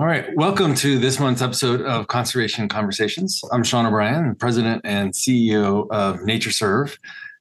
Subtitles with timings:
[0.00, 0.34] All right.
[0.34, 3.42] Welcome to this month's episode of Conservation Conversations.
[3.52, 6.96] I'm Sean O'Brien, President and CEO of NatureServe.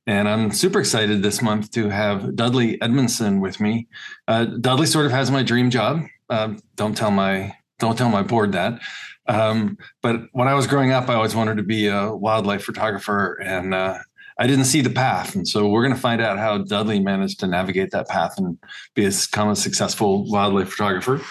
[0.05, 3.87] And I'm super excited this month to have Dudley Edmondson with me.
[4.27, 6.01] Uh, Dudley sort of has my dream job.
[6.29, 8.81] Uh, don't tell my don't tell my board that.
[9.29, 13.39] Um, but when I was growing up, I always wanted to be a wildlife photographer,
[13.41, 13.99] and uh,
[14.37, 15.33] I didn't see the path.
[15.33, 18.57] And so we're going to find out how Dudley managed to navigate that path and
[18.95, 21.21] become a successful wildlife photographer.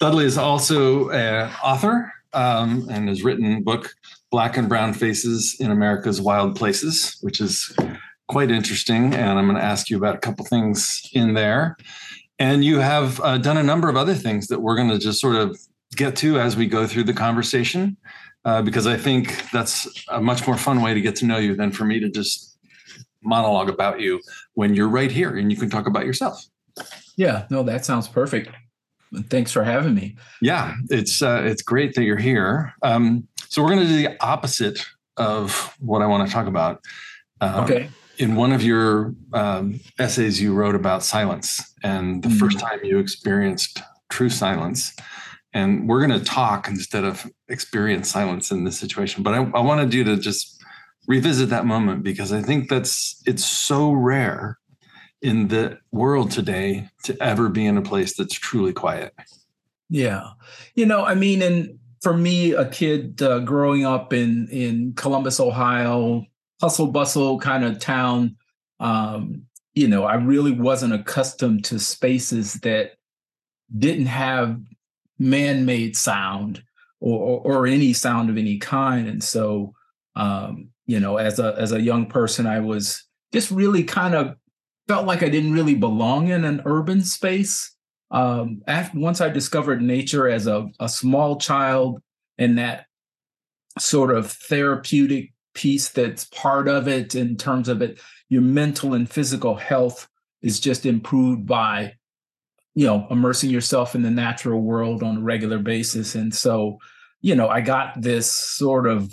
[0.00, 3.94] Dudley is also an author um, and has written book
[4.30, 7.74] Black and Brown Faces in America's Wild Places, which is
[8.28, 9.14] quite interesting.
[9.14, 11.76] And I'm going to ask you about a couple things in there.
[12.38, 15.20] And you have uh, done a number of other things that we're going to just
[15.20, 15.56] sort of
[15.94, 17.96] get to as we go through the conversation,
[18.44, 21.54] uh, because I think that's a much more fun way to get to know you
[21.54, 22.58] than for me to just
[23.22, 24.20] monologue about you
[24.54, 26.44] when you're right here and you can talk about yourself.
[27.16, 28.50] Yeah, no, that sounds perfect.
[29.30, 30.16] Thanks for having me.
[30.40, 32.74] Yeah, it's uh, it's great that you're here.
[32.82, 34.84] Um, so we're going to do the opposite
[35.16, 36.80] of what I want to talk about.
[37.40, 42.38] Um, okay in one of your um, essays, you wrote about silence and the mm-hmm.
[42.38, 44.94] first time you experienced true silence.
[45.52, 49.22] And we're going to talk instead of experience silence in this situation.
[49.22, 50.62] But I, I wanted you to just
[51.06, 54.58] revisit that moment because I think that's it's so rare
[55.24, 59.14] in the world today to ever be in a place that's truly quiet.
[59.88, 60.28] Yeah,
[60.74, 65.40] you know, I mean, and for me, a kid uh, growing up in in Columbus,
[65.40, 66.26] Ohio,
[66.60, 68.36] hustle bustle kind of town.
[68.80, 72.92] Um, you know, I really wasn't accustomed to spaces that
[73.76, 74.60] didn't have
[75.18, 76.62] man-made sound
[77.00, 79.08] or, or, or any sound of any kind.
[79.08, 79.74] And so,
[80.16, 84.36] um, you know, as a as a young person, I was just really kind of
[84.88, 87.74] felt like I didn't really belong in an urban space.
[88.10, 92.00] Um, after, once I discovered nature as a, a small child
[92.38, 92.86] and that
[93.78, 99.08] sort of therapeutic piece that's part of it in terms of it your mental and
[99.08, 100.08] physical health
[100.42, 101.94] is just improved by
[102.74, 106.76] you know immersing yourself in the natural world on a regular basis and so
[107.20, 109.12] you know i got this sort of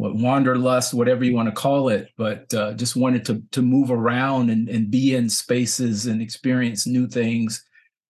[0.00, 4.48] wanderlust whatever you want to call it but uh, just wanted to to move around
[4.50, 7.64] and, and be in spaces and experience new things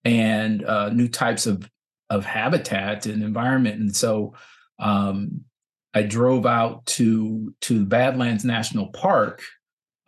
[0.04, 1.68] and uh, new types of
[2.08, 4.34] of habitat and environment and so
[4.78, 5.44] um,
[5.92, 9.42] I drove out to to Badlands National Park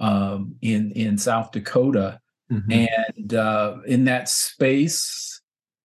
[0.00, 2.20] um, in in South Dakota,
[2.50, 2.72] mm-hmm.
[2.72, 5.40] and uh, in that space,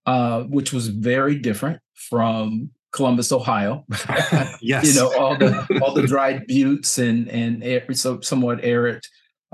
[0.05, 3.85] uh, which was very different from Columbus, Ohio.
[4.61, 9.03] yes, you know all the all the dried buttes and and air, so somewhat arid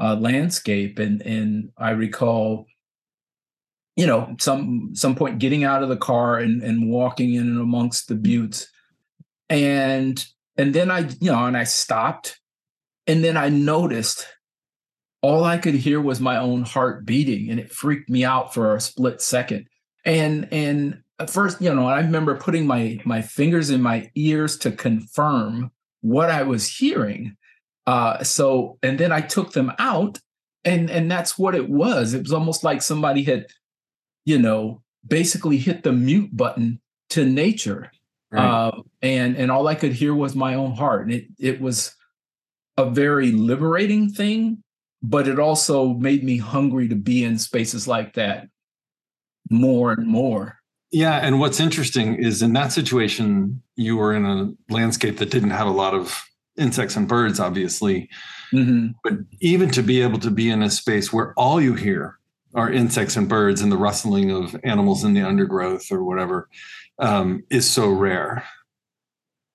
[0.01, 2.65] uh, landscape, and and I recall
[3.95, 7.59] you know some some point getting out of the car and and walking in and
[7.59, 8.67] amongst the buttes.
[9.49, 10.23] And
[10.57, 12.39] and then i you know and i stopped.
[13.05, 14.25] And then i noticed
[15.21, 18.75] all i could hear was my own heart beating and it freaked me out for
[18.75, 19.67] a split second.
[20.05, 24.57] And and at first you know i remember putting my my fingers in my ears
[24.57, 27.35] to confirm what i was hearing
[27.87, 30.19] uh so and then i took them out
[30.65, 33.45] and and that's what it was it was almost like somebody had
[34.25, 36.79] you know basically hit the mute button
[37.09, 37.91] to nature
[38.33, 38.43] Right.
[38.43, 41.95] Uh, and and all I could hear was my own heart, and it it was
[42.77, 44.63] a very liberating thing,
[45.03, 48.47] but it also made me hungry to be in spaces like that
[49.51, 50.57] more and more.
[50.93, 55.49] Yeah, and what's interesting is in that situation, you were in a landscape that didn't
[55.49, 56.23] have a lot of
[56.55, 58.09] insects and birds, obviously.
[58.53, 58.89] Mm-hmm.
[59.03, 62.19] But even to be able to be in a space where all you hear
[62.53, 66.47] are insects and birds and the rustling of animals in the undergrowth or whatever,
[66.99, 68.43] um, is so rare.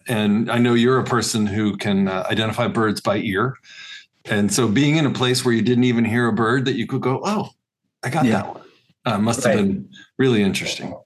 [0.09, 3.55] And I know you're a person who can uh, identify birds by ear.
[4.25, 6.89] And so being in a place where you didn't even hear a bird that you
[6.89, 7.51] could go, oh,
[8.03, 8.33] I got yeah.
[8.33, 8.65] that one,
[9.05, 9.57] uh, must right.
[9.57, 9.89] have been
[10.19, 10.99] really interesting.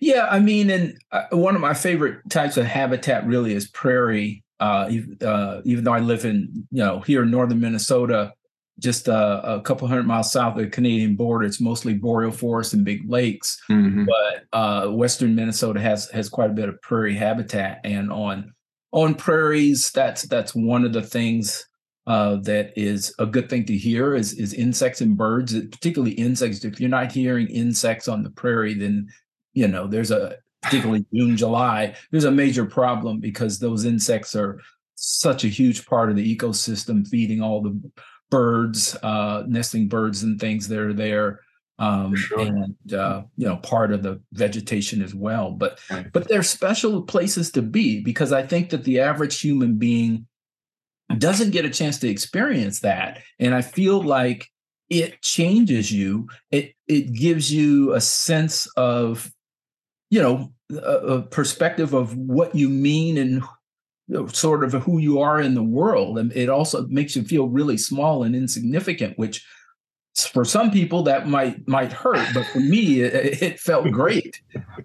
[0.00, 4.42] Yeah, I mean, and uh, one of my favorite types of habitat really is prairie.
[4.60, 4.90] Uh,
[5.22, 8.32] uh, even though I live in, you know, here in northern Minnesota,
[8.78, 11.44] just uh, a couple hundred miles south of the Canadian border.
[11.44, 14.04] It's mostly boreal forest and big lakes, mm-hmm.
[14.04, 17.80] but uh, western Minnesota has has quite a bit of prairie habitat.
[17.84, 18.52] And on
[18.92, 21.66] on prairies, that's that's one of the things
[22.06, 26.64] uh, that is a good thing to hear is is insects and birds, particularly insects.
[26.64, 29.08] If you're not hearing insects on the prairie, then
[29.58, 34.60] you know there's a particularly June, July, there's a major problem because those insects are
[34.94, 37.80] such a huge part of the ecosystem, feeding all the
[38.30, 41.40] birds, uh, nesting birds and things that are there.
[41.80, 42.40] um, sure.
[42.40, 45.50] and uh, you know part of the vegetation as well.
[45.50, 46.06] But right.
[46.12, 50.26] but they're special places to be because I think that the average human being
[51.18, 54.48] doesn't get a chance to experience that, and I feel like
[54.88, 56.28] it changes you.
[56.50, 59.30] It it gives you a sense of
[60.10, 63.42] you know a, a perspective of what you mean and
[64.32, 67.76] sort of who you are in the world and it also makes you feel really
[67.76, 69.44] small and insignificant which
[70.16, 74.40] for some people that might might hurt but for me it, it felt great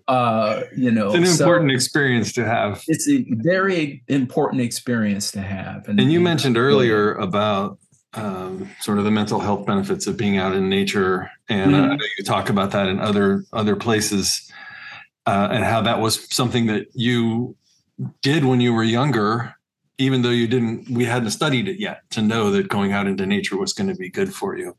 [0.08, 2.84] uh you know it's an so important experience to have.
[2.88, 7.80] It's a very important experience to have and, and you mentioned earlier about
[8.16, 11.92] um, sort of the mental health benefits of being out in nature and mm-hmm.
[11.94, 14.52] uh, you talk about that in other other places
[15.26, 17.56] uh, and how that was something that you
[18.22, 19.56] did when you were younger,
[19.98, 23.26] even though you didn't, we hadn't studied it yet to know that going out into
[23.26, 24.76] nature was going to be good for you.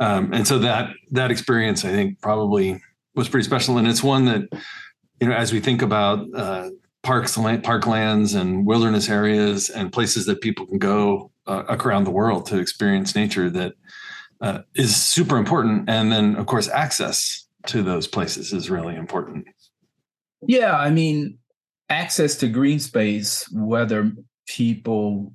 [0.00, 2.80] Um, and so that that experience, I think, probably
[3.14, 4.48] was pretty special, and it's one that
[5.20, 6.70] you know, as we think about uh,
[7.02, 12.46] parks, parklands, and wilderness areas, and places that people can go uh, around the world
[12.46, 13.74] to experience nature, that
[14.40, 15.88] uh, is super important.
[15.88, 19.46] And then, of course, access to those places is really important.
[20.46, 21.38] Yeah, I mean,
[21.88, 24.12] access to green space, whether
[24.46, 25.32] people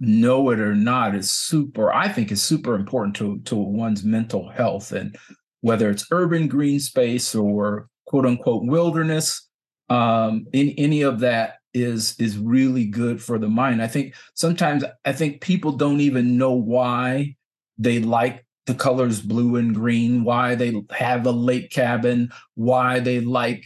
[0.00, 4.48] know it or not, is super, I think is super important to, to one's mental
[4.48, 4.92] health.
[4.92, 5.16] And
[5.60, 9.46] whether it's urban green space or quote unquote wilderness,
[9.88, 13.82] um, in any of that is is really good for the mind.
[13.82, 17.36] I think sometimes I think people don't even know why
[17.78, 23.20] they like the colors blue and green, why they have a lake cabin, why they
[23.20, 23.64] like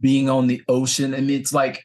[0.00, 1.14] being on the ocean.
[1.14, 1.84] I mean, it's like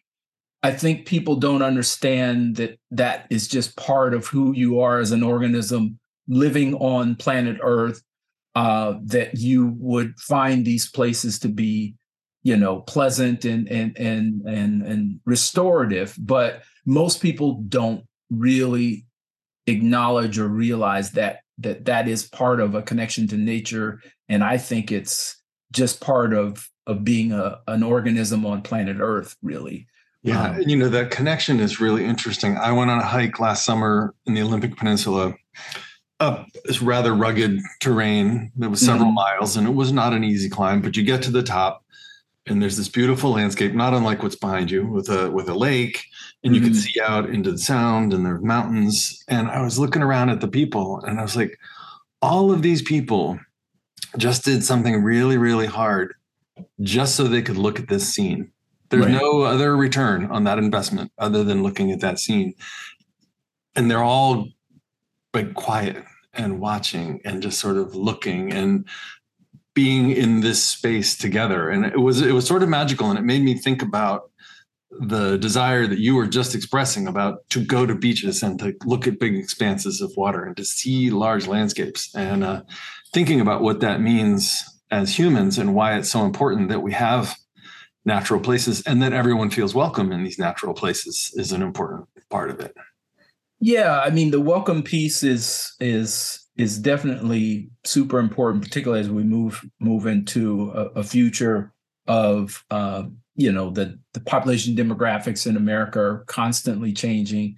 [0.63, 5.11] I think people don't understand that that is just part of who you are as
[5.11, 8.01] an organism living on planet Earth.
[8.53, 11.95] Uh, that you would find these places to be,
[12.43, 16.13] you know, pleasant and and and and and restorative.
[16.19, 19.05] But most people don't really
[19.67, 24.01] acknowledge or realize that that that is part of a connection to nature.
[24.27, 25.40] And I think it's
[25.71, 29.87] just part of of being a, an organism on planet Earth, really.
[30.23, 32.57] Yeah, um, you know, that connection is really interesting.
[32.57, 35.33] I went on a hike last summer in the Olympic Peninsula
[36.19, 39.15] up this rather rugged terrain that was several mm-hmm.
[39.15, 41.83] miles, and it was not an easy climb, but you get to the top
[42.47, 46.03] and there's this beautiful landscape, not unlike what's behind you with a with a lake,
[46.43, 46.71] and you mm-hmm.
[46.71, 49.23] can see out into the sound and there are mountains.
[49.27, 51.57] And I was looking around at the people and I was like,
[52.21, 53.39] all of these people
[54.17, 56.15] just did something really, really hard
[56.81, 58.51] just so they could look at this scene.
[58.89, 59.13] There's right.
[59.13, 62.53] no other return on that investment other than looking at that scene.
[63.75, 64.49] And they're all
[65.33, 66.03] like quiet
[66.33, 68.85] and watching and just sort of looking and
[69.73, 71.69] being in this space together.
[71.69, 74.29] And it was it was sort of magical and it made me think about
[74.99, 79.07] the desire that you were just expressing about to go to beaches and to look
[79.07, 82.61] at big expanses of water and to see large landscapes and uh,
[83.13, 87.35] thinking about what that means as humans and why it's so important that we have
[88.05, 92.49] natural places and that everyone feels welcome in these natural places is an important part
[92.49, 92.75] of it.
[93.59, 99.23] Yeah i mean the welcome piece is is is definitely super important particularly as we
[99.23, 101.71] move move into a, a future
[102.07, 103.03] of uh,
[103.35, 107.55] you know the the population demographics in america are constantly changing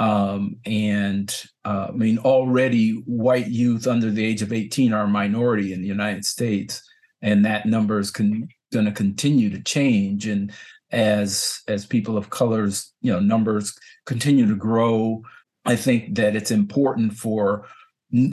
[0.00, 5.08] um, and uh, i mean already white youth under the age of 18 are a
[5.08, 6.82] minority in the united states
[7.22, 10.26] and that number is con- going to continue to change.
[10.26, 10.52] And
[10.92, 15.22] as as people of colors you know numbers continue to grow
[15.64, 17.64] i think that it's important for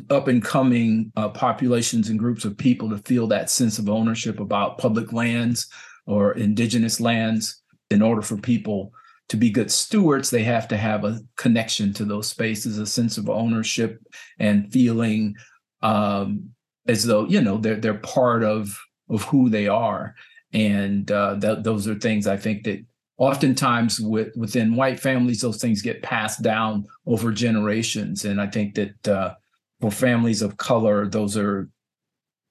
[0.10, 4.40] up and coming uh, populations and groups of people to feel that sense of ownership
[4.40, 5.68] about public lands
[6.08, 8.92] or indigenous lands in order for people
[9.30, 13.18] to be good stewards they have to have a connection to those spaces a sense
[13.18, 14.00] of ownership
[14.40, 15.36] and feeling
[15.82, 16.50] um,
[16.88, 18.78] as though you know they're they're part of
[19.10, 20.16] of who they are.
[20.54, 22.84] And uh, th- those are things I think that
[23.18, 28.26] oftentimes with, within white families, those things get passed down over generations.
[28.26, 29.34] And I think that uh,
[29.82, 31.70] for families of color, those are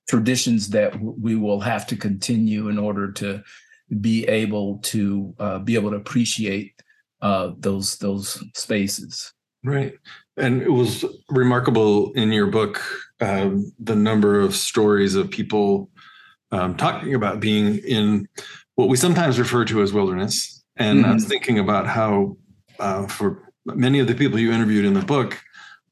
[0.09, 3.42] traditions that w- we will have to continue in order to
[4.00, 6.73] be able to uh, be able to appreciate
[7.23, 9.33] uh, those those spaces.
[9.64, 9.95] Right,
[10.37, 12.83] and it was remarkable in your book
[13.21, 15.90] um, the number of stories of people
[16.52, 18.28] um, talking about being in
[18.75, 20.62] what we sometimes refer to as wilderness.
[20.76, 21.11] And mm-hmm.
[21.11, 21.31] I was mm-hmm.
[21.31, 22.37] thinking about how,
[22.78, 25.40] uh, for many of the people you interviewed in the book,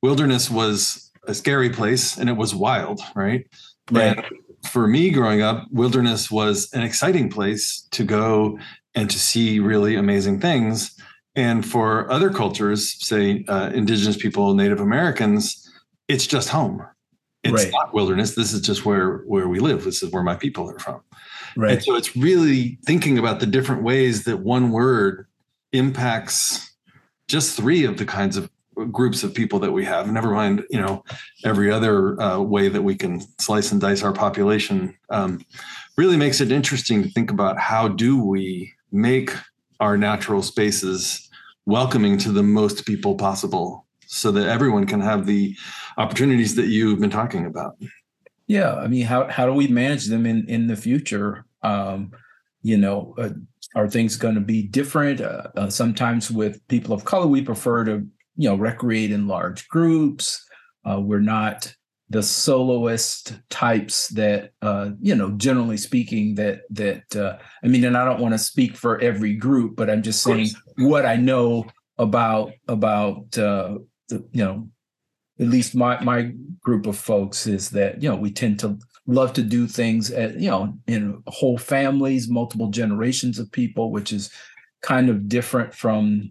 [0.03, 3.47] wilderness was a scary place and it was wild, right?
[3.91, 4.17] Right.
[4.19, 4.27] And
[4.66, 8.59] for me growing up, wilderness was an exciting place to go
[8.94, 10.97] and to see really amazing things.
[11.37, 15.71] And for other cultures, say uh, indigenous people, Native Americans,
[16.09, 16.85] it's just home.
[17.42, 17.73] It's right.
[17.73, 18.35] not wilderness.
[18.35, 19.85] This is just where where we live.
[19.85, 21.02] This is where my people are from.
[21.56, 21.73] Right.
[21.73, 25.26] And so it's really thinking about the different ways that one word
[25.73, 26.75] impacts
[27.28, 28.50] just three of the kinds of
[28.90, 30.11] groups of people that we have.
[30.11, 31.04] Never mind you know
[31.45, 34.97] every other uh, way that we can slice and dice our population.
[35.11, 35.45] Um,
[35.97, 39.33] really makes it interesting to think about how do we make
[39.81, 41.28] our natural spaces
[41.66, 45.57] welcoming to the most people possible so that everyone can have the
[45.97, 47.76] opportunities that you've been talking about.
[48.47, 51.45] Yeah i mean how, how do we manage them in in the future?
[51.62, 52.12] Um,
[52.62, 53.31] you know uh,
[53.75, 55.21] are things going to be different?
[55.21, 59.69] Uh, uh, sometimes with people of color we prefer to you know recreate in large
[59.69, 60.45] groups.
[60.85, 61.75] Uh, we're not
[62.11, 67.97] the soloist types that uh, you know generally speaking that that uh, i mean and
[67.97, 70.49] i don't want to speak for every group but i'm just saying
[70.79, 71.64] what i know
[71.99, 74.69] about about uh, the, you know
[75.41, 76.31] at least my my
[76.62, 80.38] group of folks is that you know we tend to love to do things at
[80.38, 84.31] you know in whole families multiple generations of people which is
[84.83, 86.31] kind of different from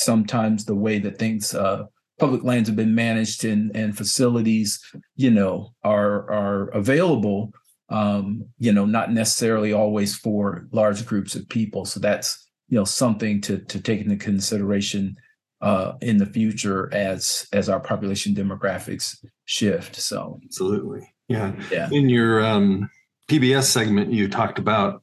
[0.00, 1.84] sometimes the way that things uh,
[2.18, 4.80] public lands have been managed and and facilities
[5.16, 7.52] you know are are available
[7.90, 11.84] um, you know not necessarily always for large groups of people.
[11.84, 15.16] So that's you know something to to take into consideration
[15.60, 20.40] uh, in the future as as our population demographics shift so.
[20.44, 21.12] Absolutely.
[21.28, 21.52] Yeah.
[21.70, 21.88] Yeah.
[21.90, 22.88] In your um,
[23.28, 25.02] pbs segment you talked about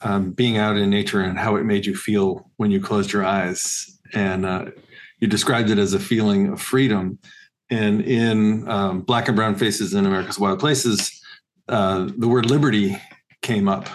[0.00, 3.24] um, being out in nature and how it made you feel when you closed your
[3.24, 4.66] eyes and uh,
[5.18, 7.18] you described it as a feeling of freedom.
[7.70, 11.20] And in um, Black and Brown Faces in America's Wild Places,
[11.68, 13.00] uh, the word liberty
[13.42, 13.88] came up,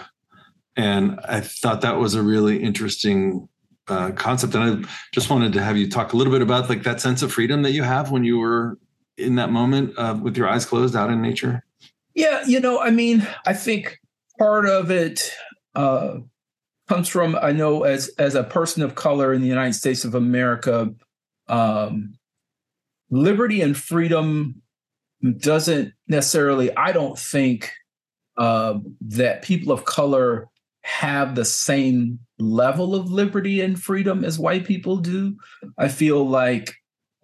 [0.76, 3.48] and I thought that was a really interesting
[3.88, 4.54] uh, concept.
[4.54, 7.22] And I just wanted to have you talk a little bit about like that sense
[7.22, 8.78] of freedom that you have when you were
[9.18, 11.64] in that moment uh, with your eyes closed out in nature.
[12.14, 13.98] Yeah, you know, I mean, I think
[14.38, 15.32] part of it
[15.74, 16.18] uh,
[16.88, 20.14] comes from I know as as a person of color in the United States of
[20.14, 20.92] America,
[21.48, 22.14] um,
[23.10, 24.62] liberty and freedom
[25.38, 26.74] doesn't necessarily.
[26.76, 27.72] I don't think
[28.36, 30.48] uh, that people of color
[30.82, 35.36] have the same level of liberty and freedom as white people do.
[35.78, 36.74] I feel like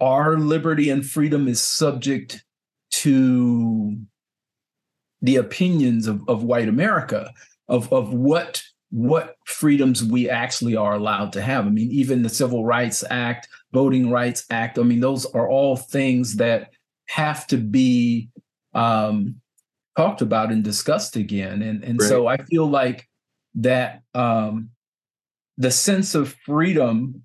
[0.01, 2.43] our liberty and freedom is subject
[2.91, 3.99] to
[5.21, 7.33] the opinions of, of white America
[7.69, 11.67] of, of what what freedoms we actually are allowed to have.
[11.67, 15.77] I mean, even the Civil Rights Act, Voting Rights Act, I mean, those are all
[15.77, 16.71] things that
[17.07, 18.29] have to be
[18.75, 19.37] um,
[19.97, 21.63] talked about and discussed again.
[21.63, 22.09] And, and right.
[22.09, 23.09] so I feel like
[23.57, 24.71] that um,
[25.57, 27.23] the sense of freedom,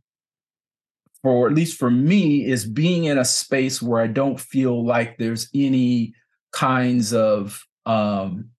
[1.24, 5.18] for at least for me, is being in a space where I don't feel like
[5.18, 6.14] there's any
[6.52, 8.50] kinds of um,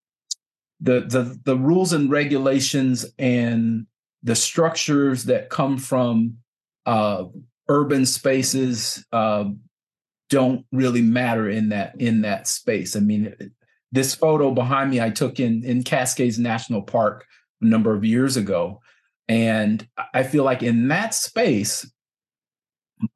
[0.80, 3.87] the the the rules and regulations and
[4.23, 6.37] the structures that come from
[6.85, 7.25] uh,
[7.68, 9.45] urban spaces uh,
[10.28, 12.97] don't really matter in that in that space.
[12.97, 13.35] I mean,
[13.92, 17.25] this photo behind me I took in in Cascades National Park
[17.62, 18.80] a number of years ago,
[19.28, 21.90] and I feel like in that space,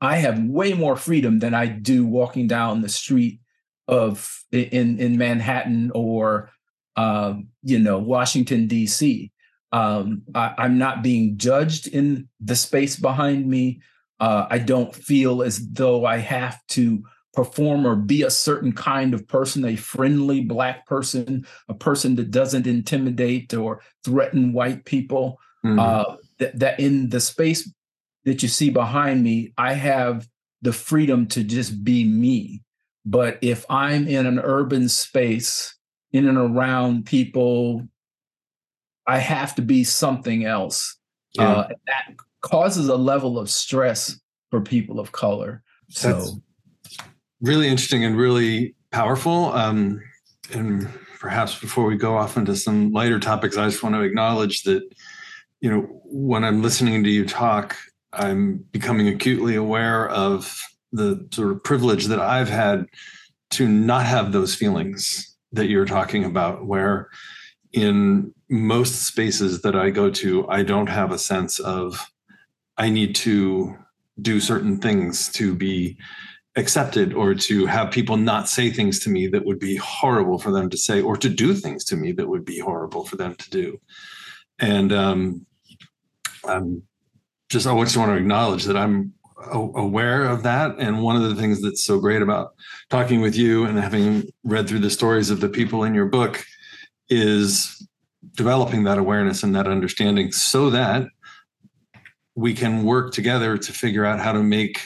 [0.01, 3.41] I have way more freedom than I do walking down the street
[3.89, 6.51] of in in Manhattan or
[6.97, 9.31] um, you know, Washington, D.C.
[9.73, 13.81] Um, I, am not being judged in the space behind me.
[14.19, 19.15] Uh, I don't feel as though I have to perform or be a certain kind
[19.15, 25.39] of person, a friendly Black person, a person that doesn't intimidate or threaten white people.
[25.65, 25.79] Mm-hmm.
[25.79, 27.73] Uh, that, that in the space
[28.25, 30.27] that you see behind me, I have
[30.63, 32.63] the freedom to just be me.
[33.07, 35.75] But if I'm in an urban space
[36.13, 37.87] in and around people,
[39.07, 40.97] I have to be something else.
[41.35, 41.51] Yeah.
[41.51, 44.19] Uh, that causes a level of stress
[44.51, 45.63] for people of color.
[45.89, 46.99] So, That's
[47.41, 49.53] really interesting and really powerful.
[49.53, 50.03] Um,
[50.53, 50.89] and
[51.21, 54.83] perhaps before we go off into some lighter topics, I just want to acknowledge that,
[55.61, 57.77] you know, when I'm listening to you talk,
[58.13, 60.61] I'm becoming acutely aware of
[60.93, 62.87] the sort of privilege that I've had
[63.51, 67.09] to not have those feelings that you're talking about, where
[67.73, 72.11] in most spaces that I go to, I don't have a sense of
[72.77, 73.77] I need to
[74.21, 75.97] do certain things to be
[76.57, 80.51] accepted or to have people not say things to me that would be horrible for
[80.51, 83.35] them to say or to do things to me that would be horrible for them
[83.37, 83.81] to do.
[84.59, 85.47] And um,
[86.45, 86.83] i'm
[87.49, 89.13] just i just want to acknowledge that i'm
[89.53, 90.77] aware of that.
[90.79, 92.55] And one of the things that's so great about
[92.89, 96.45] talking with you and having read through the stories of the people in your book
[97.09, 97.87] is
[98.37, 101.07] developing that awareness and that understanding so that
[102.35, 104.81] we can work together to figure out how to make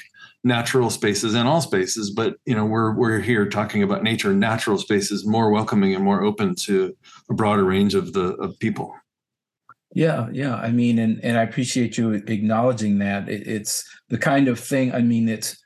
[0.44, 2.10] natural spaces and all spaces.
[2.10, 6.22] But you know we're we're here talking about nature natural spaces more welcoming and more
[6.22, 6.96] open to
[7.30, 8.94] a broader range of the of people
[9.94, 13.28] yeah yeah i mean and and i appreciate you acknowledging that.
[13.28, 15.56] It, it's the kind of thing i mean it's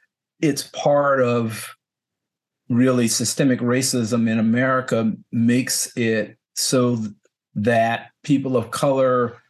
[0.41, 1.75] it's part of
[2.69, 7.03] really systemic racism in america makes it so
[7.55, 9.43] that people of color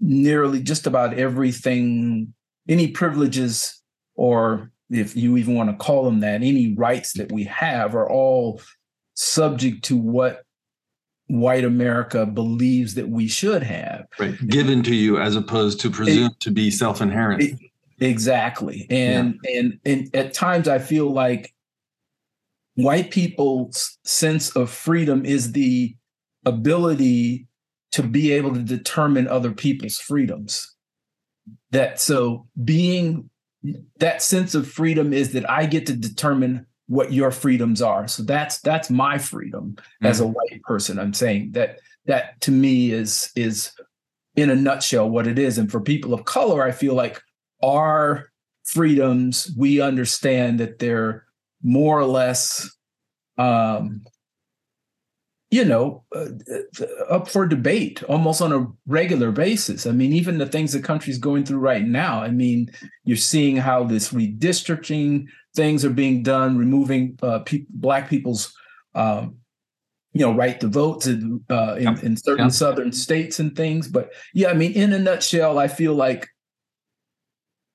[0.00, 2.34] nearly just about everything
[2.68, 3.80] any privileges
[4.16, 8.10] or if you even want to call them that, any rights that we have are
[8.10, 8.60] all
[9.14, 10.42] subject to what
[11.30, 14.06] white America believes that we should have.
[14.18, 14.34] Right.
[14.48, 17.60] Given to you as opposed to presumed it, to be self-inherent.
[18.00, 18.86] exactly.
[18.90, 19.60] And yeah.
[19.60, 21.54] and and at times I feel like
[22.74, 25.94] white people's sense of freedom is the
[26.44, 27.46] ability
[27.92, 30.74] to be able to determine other people's freedoms.
[31.70, 33.30] That so being
[33.98, 38.08] that sense of freedom is that I get to determine what your freedoms are.
[38.08, 40.06] So that's that's my freedom mm-hmm.
[40.06, 40.98] as a white person.
[40.98, 43.70] I'm saying that that to me is is
[44.34, 45.56] in a nutshell what it is.
[45.56, 47.22] And for people of color, I feel like
[47.62, 48.32] our
[48.64, 51.26] freedoms, we understand that they're
[51.62, 52.68] more or less
[53.38, 54.02] um,
[55.50, 56.26] you know, uh,
[57.08, 59.84] up for debate almost on a regular basis.
[59.84, 62.22] I mean, even the things the country's going through right now.
[62.22, 62.70] I mean,
[63.04, 68.54] you're seeing how this redistricting things are being done, removing uh, pe- black people's,
[68.94, 69.38] um,
[70.12, 73.88] you know, right to vote to, uh, in, in, certain southern states and things.
[73.88, 76.28] But yeah, I mean, in a nutshell, I feel like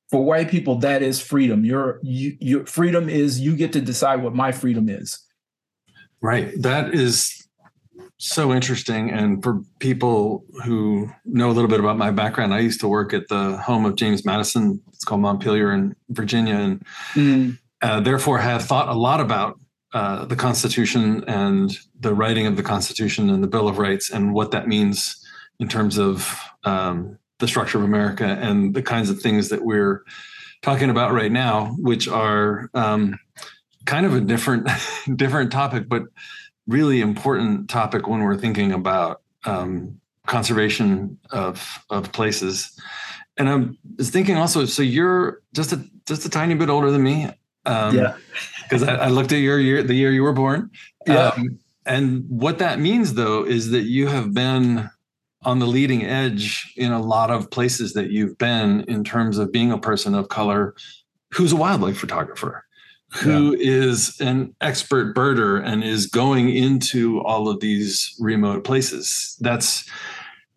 [0.09, 1.65] for white people, that is freedom.
[1.65, 5.19] Your you, your freedom is you get to decide what my freedom is.
[6.21, 6.51] Right.
[6.61, 7.44] That is
[8.17, 9.11] so interesting.
[9.11, 13.13] And for people who know a little bit about my background, I used to work
[13.13, 14.81] at the home of James Madison.
[14.87, 17.57] It's called Montpelier in Virginia, and mm.
[17.81, 19.59] uh, therefore have thought a lot about
[19.93, 24.33] uh, the Constitution and the writing of the Constitution and the Bill of Rights and
[24.33, 25.25] what that means
[25.59, 30.03] in terms of um, the structure of America and the kinds of things that we're
[30.61, 33.17] talking about right now, which are um,
[33.85, 34.69] kind of a different
[35.15, 36.03] different topic, but
[36.67, 42.79] really important topic when we're thinking about um, conservation of of places.
[43.37, 47.03] And I was thinking also, so you're just a just a tiny bit older than
[47.03, 47.29] me.
[47.65, 48.15] Um, yeah.
[48.63, 50.69] Because I, I, looked at your year, the year you were born.
[51.07, 51.29] Yeah.
[51.29, 54.89] Um, and what that means, though, is that you have been
[55.43, 59.51] on the leading edge in a lot of places that you've been in terms of
[59.51, 60.75] being a person of color
[61.31, 62.64] who's a wildlife photographer
[63.15, 63.85] who yeah.
[63.85, 69.37] is an expert birder and is going into all of these remote places.
[69.39, 69.89] That's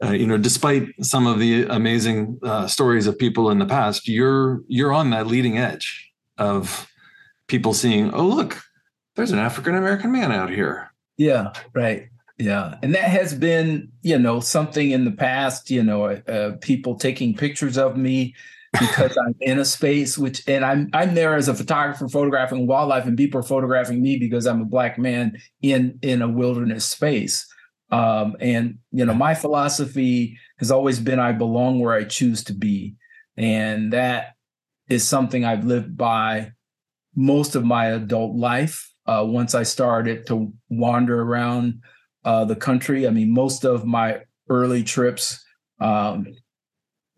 [0.02, 4.06] uh, you know, despite some of the amazing uh, stories of people in the past,
[4.06, 6.88] you're you're on that leading edge of
[7.48, 8.60] people seeing, oh look,
[9.16, 10.92] there's an African American man out here.
[11.16, 12.08] Yeah, right.
[12.38, 15.70] Yeah, and that has been, you know, something in the past.
[15.70, 18.36] You know, uh, people taking pictures of me
[18.80, 23.06] because I'm in a space which and I'm I'm there as a photographer photographing wildlife
[23.06, 27.46] and people are photographing me because I'm a black man in in a wilderness space.
[27.90, 32.54] Um, and you know, my philosophy has always been I belong where I choose to
[32.54, 32.96] be.
[33.36, 34.34] And that
[34.88, 36.52] is something I've lived by
[37.14, 38.92] most of my adult life.
[39.06, 41.80] Uh, once I started to wander around
[42.24, 45.42] uh, the country, I mean, most of my early trips
[45.80, 46.26] um,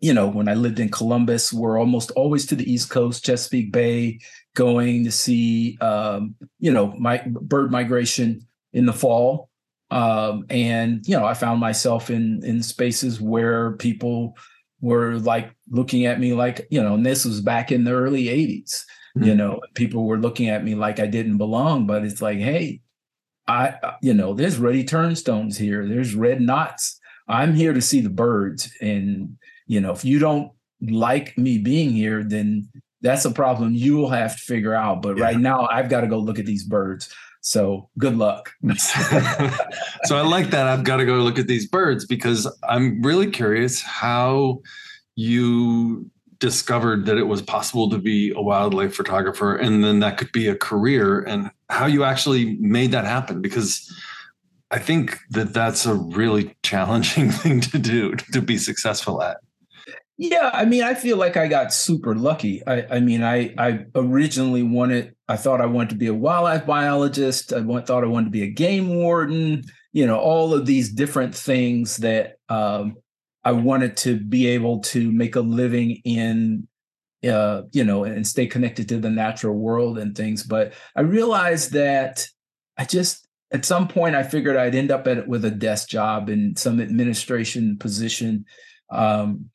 [0.01, 3.71] you know, when I lived in Columbus, we're almost always to the East Coast, Chesapeake
[3.71, 4.19] Bay,
[4.55, 9.49] going to see, um, you know, my bird migration in the fall.
[9.91, 14.35] Um, and you know, I found myself in in spaces where people
[14.79, 18.25] were like looking at me like, you know, and this was back in the early
[18.25, 18.83] '80s.
[19.17, 19.23] Mm-hmm.
[19.23, 22.81] You know, people were looking at me like I didn't belong, but it's like, hey,
[23.47, 25.85] I, you know, there's ruddy turnstones here.
[25.85, 26.97] There's red knots.
[27.27, 29.37] I'm here to see the birds, and
[29.71, 32.67] you know, if you don't like me being here, then
[32.99, 35.01] that's a problem you will have to figure out.
[35.01, 35.23] But yeah.
[35.23, 37.09] right now, I've got to go look at these birds.
[37.39, 38.51] So good luck.
[40.03, 40.67] so I like that.
[40.67, 44.59] I've got to go look at these birds because I'm really curious how
[45.15, 50.33] you discovered that it was possible to be a wildlife photographer and then that could
[50.33, 53.89] be a career and how you actually made that happen because
[54.69, 59.37] I think that that's a really challenging thing to do to be successful at.
[60.23, 62.61] Yeah, I mean, I feel like I got super lucky.
[62.67, 66.63] I, I mean, I I originally wanted, I thought I wanted to be a wildlife
[66.63, 67.51] biologist.
[67.51, 69.63] I thought I wanted to be a game warden.
[69.93, 72.97] You know, all of these different things that um,
[73.43, 76.67] I wanted to be able to make a living in,
[77.27, 80.43] uh, you know, and stay connected to the natural world and things.
[80.43, 82.27] But I realized that
[82.77, 86.29] I just at some point I figured I'd end up at with a desk job
[86.29, 88.45] in some administration position.
[88.91, 89.49] Um,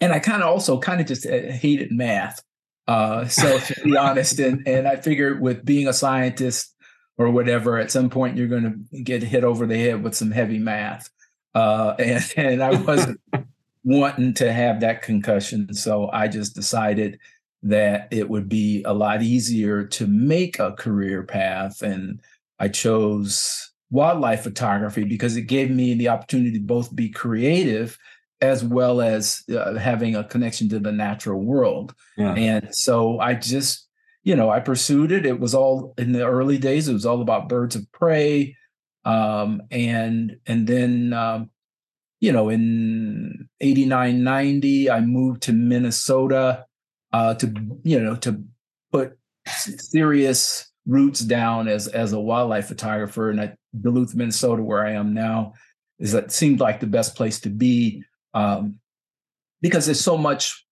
[0.00, 2.42] and I kind of also kind of just uh, hated math.
[2.86, 6.74] Uh, so to be honest, and and I figured with being a scientist
[7.16, 10.30] or whatever, at some point you're going to get hit over the head with some
[10.30, 11.10] heavy math,
[11.54, 13.20] uh, and and I wasn't
[13.84, 17.18] wanting to have that concussion, so I just decided
[17.62, 22.20] that it would be a lot easier to make a career path, and
[22.58, 27.96] I chose wildlife photography because it gave me the opportunity to both be creative
[28.40, 31.94] as well as uh, having a connection to the natural world.
[32.16, 32.34] Yeah.
[32.34, 33.88] And so I just,
[34.22, 35.24] you know, I pursued it.
[35.24, 36.88] It was all in the early days.
[36.88, 38.56] It was all about birds of prey,
[39.04, 41.50] um, and and then um,
[42.24, 46.64] you know in 89 90 i moved to minnesota
[47.12, 48.42] uh, to you know to
[48.92, 54.92] put serious roots down as as a wildlife photographer and at duluth minnesota where i
[54.92, 55.52] am now
[55.98, 58.02] is that seemed like the best place to be
[58.34, 58.78] um,
[59.62, 60.66] because there's so much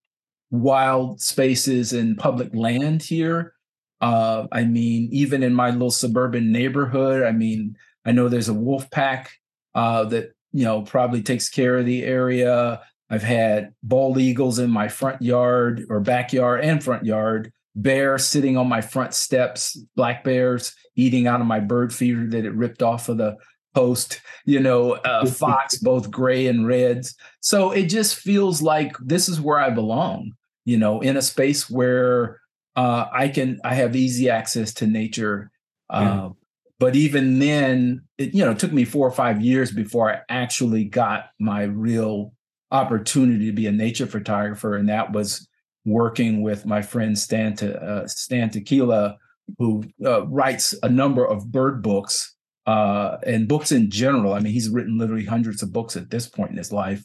[0.50, 3.54] wild spaces and public land here.
[4.00, 8.54] Uh, I mean, even in my little suburban neighborhood, I mean, I know there's a
[8.54, 9.30] wolf pack
[9.74, 12.82] uh, that you know probably takes care of the area.
[13.08, 18.56] I've had bald eagles in my front yard or backyard and front yard, bear sitting
[18.56, 22.82] on my front steps, black bears eating out of my bird feeder that it ripped
[22.82, 23.36] off of the
[23.74, 27.14] post, you know, uh, Fox, both gray and reds.
[27.40, 30.32] So it just feels like this is where I belong,
[30.64, 32.40] you know, in a space where
[32.76, 35.50] uh, I can, I have easy access to nature.
[35.90, 36.24] Yeah.
[36.24, 36.30] Uh,
[36.78, 40.20] but even then, it, you know, it took me four or five years before I
[40.28, 42.32] actually got my real
[42.72, 44.74] opportunity to be a nature photographer.
[44.74, 45.46] And that was
[45.84, 49.16] working with my friend Stan, uh, Stan Tekiela,
[49.58, 52.34] who uh, writes a number of bird books
[52.66, 54.34] uh, and books in general.
[54.34, 57.04] I mean, he's written literally hundreds of books at this point in his life.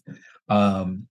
[0.49, 1.07] Um,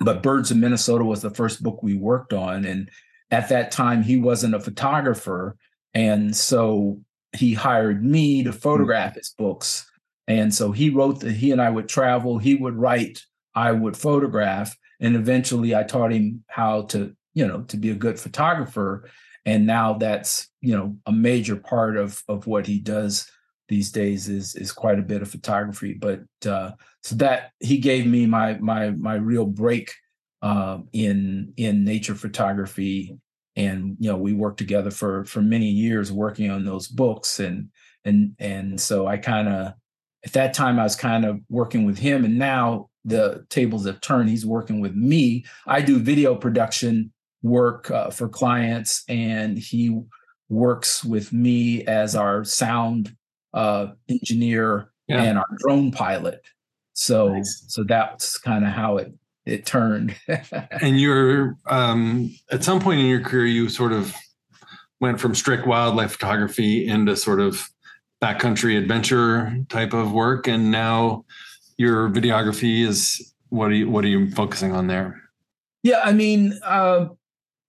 [0.00, 2.64] but Birds of Minnesota was the first book we worked on.
[2.64, 2.90] And
[3.30, 5.56] at that time, he wasn't a photographer.
[5.94, 7.00] And so
[7.36, 9.90] he hired me to photograph his books.
[10.26, 13.22] And so he wrote that he and I would travel, he would write,
[13.54, 14.76] I would photograph.
[15.00, 19.08] And eventually I taught him how to, you know, to be a good photographer.
[19.46, 23.30] And now that's, you know, a major part of of what he does
[23.68, 25.94] these days is is quite a bit of photography.
[25.94, 29.94] But uh, so that he gave me my my my real break
[30.42, 33.16] uh, in in nature photography,
[33.56, 37.68] and you know we worked together for for many years working on those books, and
[38.04, 39.74] and and so I kind of
[40.24, 44.00] at that time I was kind of working with him, and now the tables have
[44.00, 44.30] turned.
[44.30, 45.44] He's working with me.
[45.66, 50.00] I do video production work uh, for clients, and he
[50.48, 53.14] works with me as our sound
[53.58, 55.22] uh, engineer yeah.
[55.22, 56.42] and our drone pilot.
[56.94, 57.64] So nice.
[57.66, 59.12] so that's kind of how it
[59.44, 60.14] it turned.
[60.80, 64.14] and you're um, at some point in your career, you sort of
[65.00, 67.68] went from strict wildlife photography into sort of
[68.22, 71.24] backcountry adventure type of work, and now
[71.76, 75.20] your videography is what are you what are you focusing on there?
[75.82, 77.06] Yeah, I mean, uh,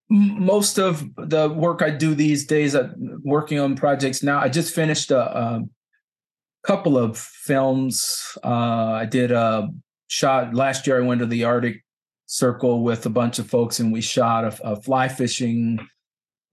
[0.08, 4.40] most of the work I do these days, I'm uh, working on projects now.
[4.40, 5.62] I just finished a, a
[6.62, 8.36] couple of films.
[8.44, 9.68] Uh, I did a
[10.08, 11.02] shot last year.
[11.02, 11.84] I went to the Arctic
[12.26, 15.80] Circle with a bunch of folks, and we shot a, a fly fishing.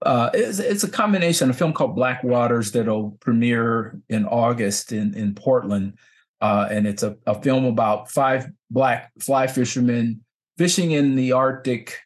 [0.02, 5.14] Uh, it's, it's, a combination, a film called Black Waters that'll premiere in August in
[5.14, 5.98] in Portland,
[6.40, 10.20] uh, and it's a, a film about five black fly fishermen
[10.56, 11.98] fishing in the Arctic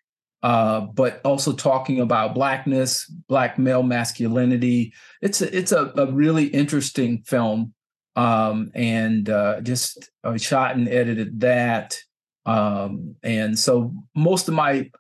[0.42, 4.92] uh, but also talking about blackness, black male masculinity.
[5.20, 7.74] It's a, it's a, a really interesting film,
[8.16, 11.98] um, and uh, just I shot and edited that.
[12.44, 14.90] Um, and so most of my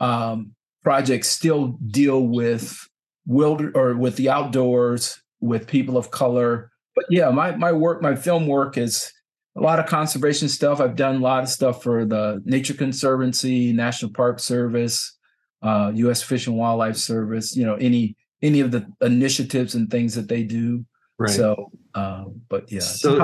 [0.00, 2.88] um, projects still deal with
[3.26, 6.70] wilder or with the outdoors, with people of color.
[6.94, 9.12] But yeah, my my work, my film work is
[9.56, 10.80] a lot of conservation stuff.
[10.80, 15.16] I've done a lot of stuff for the Nature Conservancy, National Park Service,
[15.62, 16.22] uh, U.S.
[16.22, 17.56] Fish and Wildlife Service.
[17.56, 20.84] You know, any any of the initiatives and things that they do.
[21.20, 21.30] Right.
[21.30, 23.16] So, uh, but yeah, so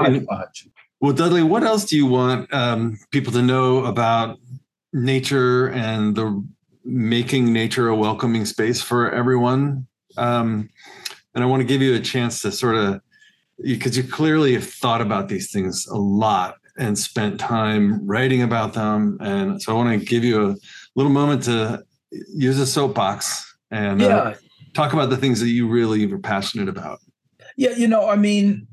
[1.01, 4.39] well, Dudley, what else do you want um, people to know about
[4.93, 6.47] nature and the
[6.85, 9.87] making nature a welcoming space for everyone?
[10.19, 10.69] Um,
[11.35, 13.01] and I want to give you a chance to sort of
[13.63, 18.75] because you clearly have thought about these things a lot and spent time writing about
[18.75, 19.17] them.
[19.23, 20.57] And so I want to give you a
[20.97, 24.17] little moment to use a soapbox and uh, yeah.
[24.17, 24.35] uh,
[24.75, 26.99] talk about the things that you really are passionate about.
[27.57, 28.67] Yeah, you know, I mean,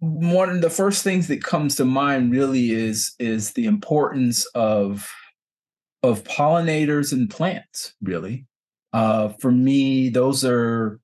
[0.00, 5.08] one of the first things that comes to mind really is is the importance of
[6.02, 7.94] of pollinators and plants.
[8.02, 8.46] Really,
[8.92, 10.98] uh, for me, those are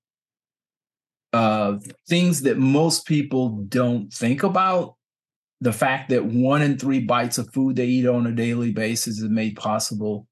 [1.32, 4.94] uh, things that most people don't think about.
[5.60, 9.18] The fact that one in three bites of food they eat on a daily basis
[9.18, 10.26] is made possible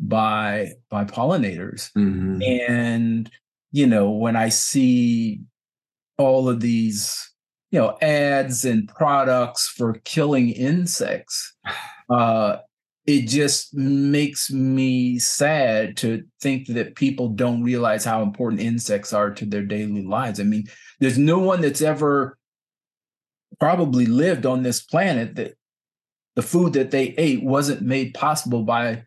[0.00, 1.92] by by pollinators.
[1.96, 2.42] Mm-hmm.
[2.42, 3.30] And
[3.70, 5.42] you know, when I see
[6.18, 7.32] all of these,
[7.70, 11.54] you know, ads and products for killing insects,
[12.10, 12.58] uh,
[13.06, 19.30] it just makes me sad to think that people don't realize how important insects are
[19.30, 20.40] to their daily lives.
[20.40, 20.64] I mean,
[21.00, 22.36] there's no one that's ever
[23.58, 25.54] probably lived on this planet that
[26.36, 29.04] the food that they ate wasn't made possible by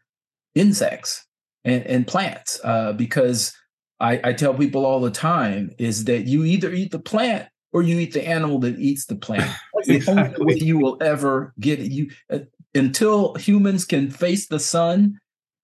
[0.56, 1.26] insects
[1.64, 2.60] and, and plants.
[2.64, 3.54] Uh, because
[4.02, 7.84] I, I tell people all the time is that you either eat the plant or
[7.84, 9.50] you eat the animal that eats the plant.
[9.86, 11.92] That's the only way you will ever get it.
[11.92, 12.40] You uh,
[12.74, 15.20] until humans can face the sun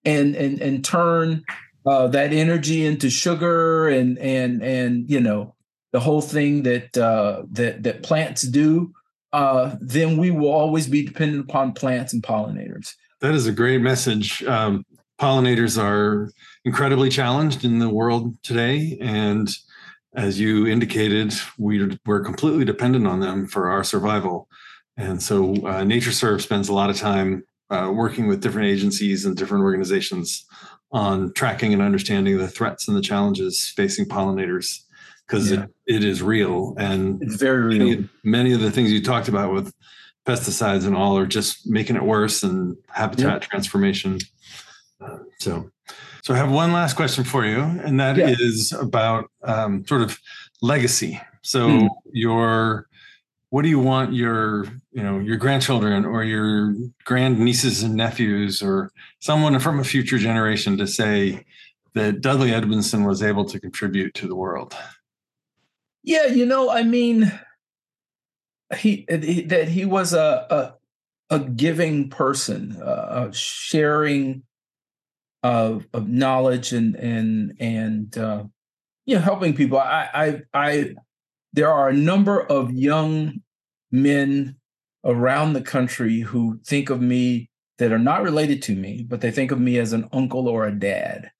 [0.05, 1.43] and and and turn
[1.85, 5.55] uh, that energy into sugar and and and you know
[5.91, 8.93] the whole thing that uh, that that plants do,
[9.33, 12.93] uh, then we will always be dependent upon plants and pollinators.
[13.21, 14.43] That is a great message.
[14.43, 14.85] Um,
[15.19, 16.31] pollinators are
[16.65, 19.49] incredibly challenged in the world today, and
[20.15, 24.47] as you indicated, we, we're completely dependent on them for our survival.
[24.97, 29.37] And so uh, NatureServe spends a lot of time uh, working with different agencies and
[29.37, 30.45] different organizations
[30.91, 34.83] on tracking and understanding the threats and the challenges facing pollinators
[35.27, 35.65] because yeah.
[35.85, 37.79] it, it is real and it's very real.
[37.79, 39.73] Many, many, of the things you talked about with
[40.25, 43.47] pesticides and all are just making it worse and habitat yeah.
[43.47, 44.19] transformation.
[45.39, 45.69] So,
[46.23, 48.35] so I have one last question for you, and that yeah.
[48.37, 50.19] is about um, sort of
[50.61, 51.21] legacy.
[51.41, 51.89] So mm.
[52.11, 52.87] your
[53.49, 58.61] what do you want your you know your grandchildren or your grand nieces and nephews
[58.61, 61.45] or someone from a future generation to say
[61.93, 64.75] that Dudley Edmondson was able to contribute to the world?
[66.03, 67.31] Yeah, you know, I mean,
[68.77, 70.75] he, he that he was a
[71.29, 74.43] a, a giving person, uh, sharing
[75.43, 78.43] of of knowledge and and and uh,
[79.05, 79.77] you know helping people.
[79.77, 80.95] I I I
[81.53, 83.41] there are a number of young
[83.91, 84.55] men
[85.05, 89.31] around the country who think of me that are not related to me, but they
[89.31, 91.31] think of me as an uncle or a dad.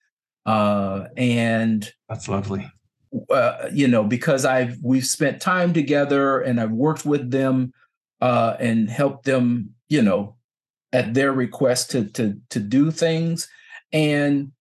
[0.46, 2.72] Uh, and that's lovely.
[3.30, 7.74] Uh, you know, because I've we've spent time together and I've worked with them
[8.22, 10.36] uh, and helped them, you know,
[10.94, 13.48] at their request to to to do things.
[13.92, 14.52] And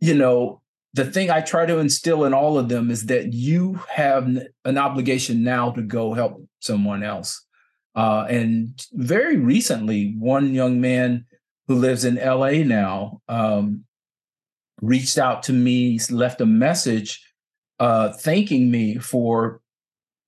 [0.00, 0.60] you know,
[0.94, 4.28] the thing I try to instill in all of them is that you have
[4.64, 7.44] an obligation now to go help someone else.
[7.94, 11.24] Uh, and very recently, one young man
[11.66, 13.84] who lives in LA now um,
[14.80, 17.22] reached out to me, left a message
[17.78, 19.60] uh, thanking me for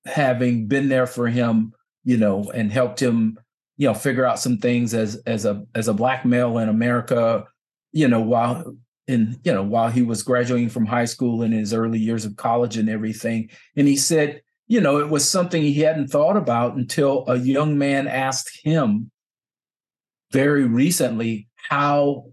[0.05, 1.73] having been there for him,
[2.05, 3.39] you know, and helped him,
[3.77, 7.45] you know, figure out some things as as a as a black male in America,
[7.93, 11.73] you know, while in you know while he was graduating from high school in his
[11.73, 13.51] early years of college and everything.
[13.77, 17.79] And he said you know it was something he hadn't thought about until a young
[17.79, 19.11] man asked him
[20.31, 22.27] very recently how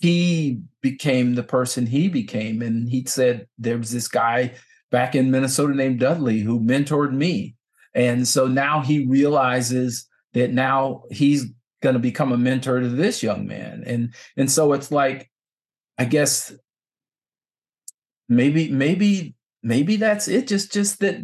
[0.00, 2.62] he became the person he became.
[2.62, 4.54] And he said there was this guy
[4.90, 7.56] back in Minnesota named Dudley who mentored me.
[7.94, 11.46] And so now he realizes that now he's
[11.82, 15.30] going to become a mentor to this young man and and so it's like
[15.98, 16.54] I guess
[18.28, 20.46] maybe maybe maybe that's it.
[20.46, 21.16] Just just that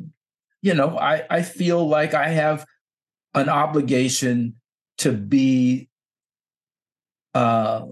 [0.63, 2.67] you know I I feel like I have
[3.35, 4.57] an obligation
[4.99, 5.89] to be
[7.35, 7.87] uh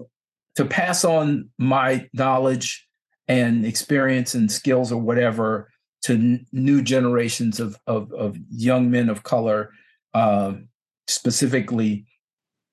[0.55, 2.87] to pass on my knowledge
[3.27, 5.69] and experience and skills or whatever
[6.03, 9.71] to n- new generations of, of, of young men of color
[10.13, 10.53] uh,
[11.07, 12.05] specifically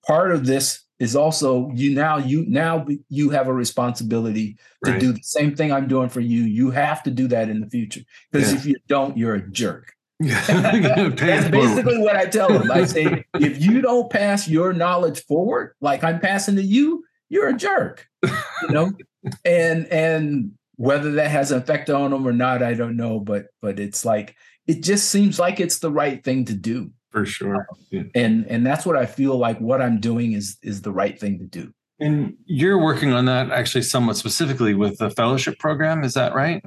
[0.09, 5.01] part of this is also you now you now you have a responsibility to right.
[5.01, 6.43] do the same thing I'm doing for you.
[6.43, 8.01] You have to do that in the future
[8.33, 8.59] because yeah.
[8.59, 9.93] if you don't, you're a jerk.
[10.21, 12.73] That's basically what I tell them.
[12.73, 17.49] I say, if you don't pass your knowledge forward, like I'm passing to you, you're
[17.49, 18.09] a jerk.
[18.25, 18.93] You know,
[19.45, 23.21] and and whether that has an effect on them or not, I don't know.
[23.21, 24.35] But but it's like
[24.67, 28.03] it just seems like it's the right thing to do for sure yeah.
[28.15, 31.39] and and that's what i feel like what i'm doing is is the right thing
[31.39, 36.15] to do and you're working on that actually somewhat specifically with the fellowship program is
[36.15, 36.63] that right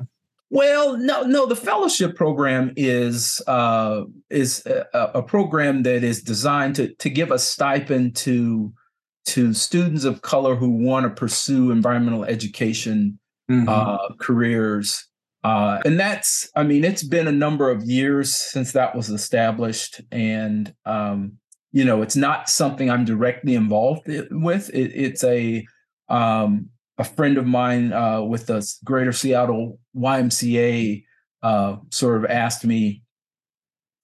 [0.49, 6.75] well no no the fellowship program is uh is a, a program that is designed
[6.75, 8.73] to to give a stipend to
[9.25, 13.69] to students of color who want to pursue environmental education mm-hmm.
[13.69, 15.07] uh, careers
[15.43, 20.01] uh, and that's, I mean, it's been a number of years since that was established.
[20.11, 21.33] And, um,
[21.71, 24.69] you know, it's not something I'm directly involved with.
[24.69, 25.65] It, it's a,
[26.09, 31.03] um, a friend of mine uh, with the Greater Seattle YMCA
[31.41, 33.01] uh, sort of asked me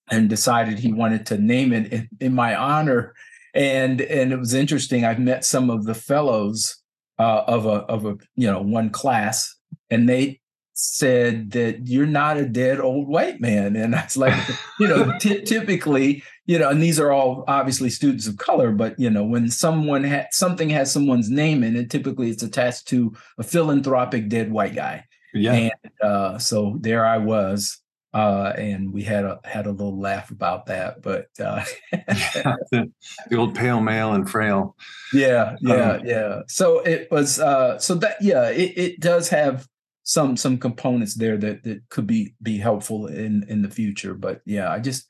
[0.10, 3.14] and decided he wanted to name it in, in, my honor.
[3.54, 5.06] And and it was interesting.
[5.06, 6.82] I've met some of the fellows
[7.20, 9.54] uh, of a of a you know one class,
[9.90, 10.40] and they
[10.80, 13.76] said that you're not a dead old white man.
[13.76, 14.36] And I was like,
[14.80, 18.98] you know, t- typically, you know, and these are all obviously students of color, but
[19.00, 23.12] you know, when someone had something has someone's name in it, typically it's attached to
[23.40, 25.04] a philanthropic dead white guy.
[25.34, 25.54] Yeah.
[25.54, 27.80] And uh, so there I was.
[28.14, 32.92] Uh, and we had a had a little laugh about that, but uh, yeah, the,
[33.30, 34.76] the, old pale male and frail.
[35.14, 36.40] Yeah, yeah, um, yeah.
[36.48, 37.40] So it was.
[37.40, 39.68] Uh, so that yeah, it, it does have
[40.08, 44.42] some some components there that that could be be helpful in in the future but
[44.46, 45.06] yeah i just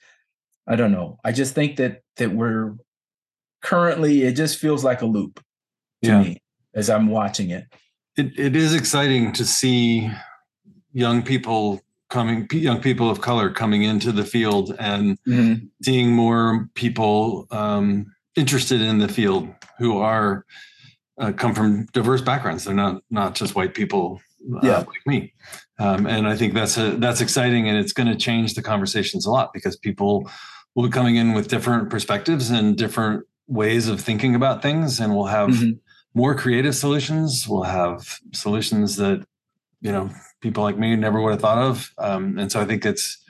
[0.68, 2.74] i don't know i just think that that we're
[3.62, 5.40] currently it just feels like a loop
[6.04, 6.24] to yeah.
[6.24, 6.42] me
[6.74, 7.66] as i'm watching it.
[8.18, 10.10] it it is exciting to see
[10.94, 11.80] young people
[12.10, 15.64] coming young people of color coming into the field and mm-hmm.
[15.84, 20.44] seeing more people um, interested in the field who are
[21.20, 24.20] uh, come from diverse backgrounds they're not not just white people
[24.56, 24.78] uh, yeah.
[24.78, 25.34] like me.
[25.80, 29.26] Um, and I think that's a, that's exciting, and it's going to change the conversations
[29.26, 30.30] a lot because people
[30.76, 35.16] will be coming in with different perspectives and different ways of thinking about things, and
[35.16, 35.72] we'll have mm-hmm.
[36.14, 37.48] more creative solutions.
[37.48, 39.26] We'll have solutions that
[39.82, 40.10] you know
[40.42, 43.24] people like me never would have thought of, um, and so I think it's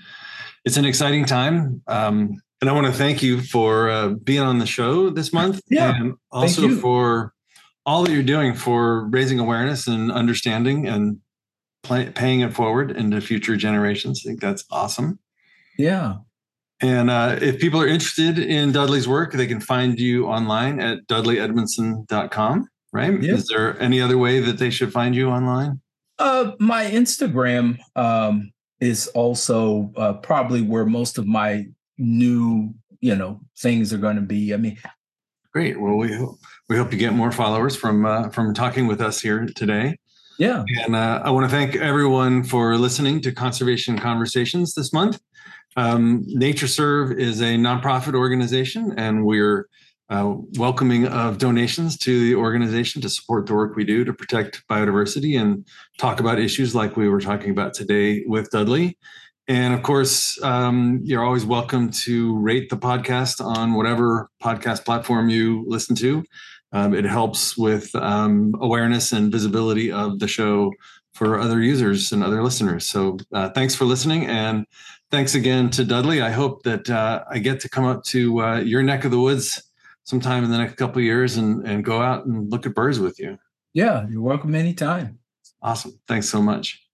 [0.65, 1.81] it's an exciting time.
[1.87, 5.61] Um, and I want to thank you for uh, being on the show this month,
[5.69, 7.33] yeah, and also for
[7.87, 11.19] all that you're doing for raising awareness and understanding and
[11.83, 14.21] play, paying it forward into future generations.
[14.23, 15.19] I think that's awesome.
[15.77, 16.17] Yeah.
[16.81, 21.07] And uh, if people are interested in Dudley's work, they can find you online at
[21.07, 23.23] dudleyedmondson.com, right?
[23.23, 23.35] Yep.
[23.35, 25.79] Is there any other way that they should find you online?
[26.19, 31.65] Uh, my Instagram um, is also uh, probably where most of my
[31.97, 34.53] new, you know, things are going to be.
[34.53, 34.77] I mean,
[35.57, 35.79] Great.
[35.79, 36.37] Well, we hope,
[36.69, 39.97] we hope to get more followers from uh, from talking with us here today.
[40.37, 40.63] Yeah.
[40.83, 45.19] And uh, I want to thank everyone for listening to Conservation Conversations this month.
[45.75, 49.67] Um, NatureServe is a nonprofit organization, and we're
[50.09, 54.65] uh, welcoming of donations to the organization to support the work we do to protect
[54.67, 55.65] biodiversity and
[55.97, 58.97] talk about issues like we were talking about today with Dudley.
[59.47, 65.29] And of course, um, you're always welcome to rate the podcast on whatever podcast platform
[65.29, 66.23] you listen to.
[66.73, 70.73] Um, it helps with um, awareness and visibility of the show
[71.13, 72.85] for other users and other listeners.
[72.85, 74.25] So uh, thanks for listening.
[74.27, 74.65] And
[75.09, 76.21] thanks again to Dudley.
[76.21, 79.19] I hope that uh, I get to come up to uh, your neck of the
[79.19, 79.63] woods
[80.03, 82.99] sometime in the next couple of years and, and go out and look at birds
[82.99, 83.37] with you.
[83.73, 85.19] Yeah, you're welcome anytime.
[85.61, 85.99] Awesome.
[86.07, 86.86] Thanks so much.